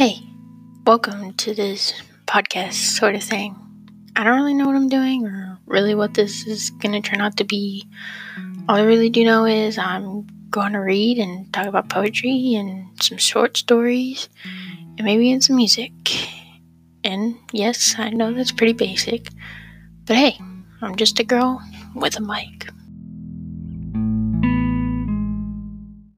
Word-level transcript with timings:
Hey, 0.00 0.22
Welcome 0.86 1.34
to 1.34 1.52
this 1.52 1.92
podcast 2.24 2.72
sort 2.72 3.14
of 3.14 3.22
thing. 3.22 3.54
I 4.16 4.24
don't 4.24 4.36
really 4.36 4.54
know 4.54 4.64
what 4.64 4.74
I'm 4.74 4.88
doing 4.88 5.26
or 5.26 5.58
really 5.66 5.94
what 5.94 6.14
this 6.14 6.46
is 6.46 6.70
going 6.70 6.92
to 6.92 7.06
turn 7.06 7.20
out 7.20 7.36
to 7.36 7.44
be. 7.44 7.86
All 8.66 8.76
I 8.76 8.80
really 8.80 9.10
do 9.10 9.26
know 9.26 9.44
is 9.44 9.76
I'm 9.76 10.26
going 10.48 10.72
to 10.72 10.78
read 10.78 11.18
and 11.18 11.52
talk 11.52 11.66
about 11.66 11.90
poetry 11.90 12.54
and 12.54 12.86
some 13.02 13.18
short 13.18 13.58
stories 13.58 14.30
and 14.96 15.04
maybe 15.04 15.30
in 15.30 15.42
some 15.42 15.56
music. 15.56 15.92
And 17.04 17.36
yes, 17.52 17.94
I 17.98 18.08
know 18.08 18.32
that's 18.32 18.52
pretty 18.52 18.72
basic, 18.72 19.28
but 20.06 20.16
hey, 20.16 20.38
I'm 20.80 20.96
just 20.96 21.20
a 21.20 21.24
girl 21.24 21.60
with 21.94 22.16
a 22.16 22.22
mic. 22.22 22.70